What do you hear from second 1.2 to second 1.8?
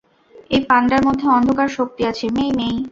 অন্ধকার